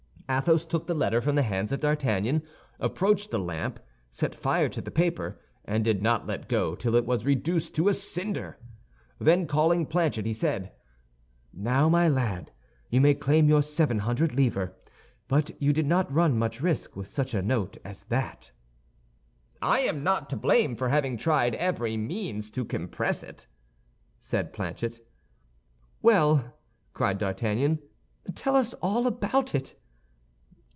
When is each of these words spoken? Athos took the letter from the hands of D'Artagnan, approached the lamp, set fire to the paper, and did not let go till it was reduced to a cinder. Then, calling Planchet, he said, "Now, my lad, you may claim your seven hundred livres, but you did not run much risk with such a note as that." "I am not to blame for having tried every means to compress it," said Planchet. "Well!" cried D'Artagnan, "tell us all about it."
Athos 0.33 0.65
took 0.65 0.87
the 0.87 0.93
letter 0.93 1.19
from 1.19 1.35
the 1.35 1.41
hands 1.43 1.73
of 1.73 1.81
D'Artagnan, 1.81 2.43
approached 2.79 3.31
the 3.31 3.37
lamp, 3.37 3.81
set 4.11 4.33
fire 4.33 4.69
to 4.69 4.79
the 4.79 4.89
paper, 4.89 5.37
and 5.65 5.83
did 5.83 6.01
not 6.01 6.25
let 6.25 6.47
go 6.47 6.73
till 6.73 6.95
it 6.95 7.05
was 7.05 7.25
reduced 7.25 7.75
to 7.75 7.89
a 7.89 7.93
cinder. 7.93 8.57
Then, 9.19 9.45
calling 9.45 9.85
Planchet, 9.85 10.25
he 10.25 10.31
said, 10.31 10.71
"Now, 11.51 11.89
my 11.89 12.07
lad, 12.07 12.53
you 12.89 13.01
may 13.01 13.13
claim 13.13 13.49
your 13.49 13.61
seven 13.61 13.99
hundred 13.99 14.33
livres, 14.33 14.69
but 15.27 15.51
you 15.61 15.73
did 15.73 15.85
not 15.85 16.09
run 16.09 16.39
much 16.39 16.61
risk 16.61 16.95
with 16.95 17.07
such 17.07 17.33
a 17.33 17.41
note 17.41 17.77
as 17.83 18.03
that." 18.03 18.51
"I 19.61 19.79
am 19.81 20.01
not 20.01 20.29
to 20.29 20.37
blame 20.37 20.77
for 20.77 20.87
having 20.87 21.17
tried 21.17 21.55
every 21.55 21.97
means 21.97 22.49
to 22.51 22.63
compress 22.63 23.21
it," 23.21 23.47
said 24.21 24.53
Planchet. 24.53 25.05
"Well!" 26.01 26.55
cried 26.93 27.17
D'Artagnan, 27.17 27.79
"tell 28.33 28.55
us 28.55 28.73
all 28.75 29.07
about 29.07 29.53
it." 29.53 29.75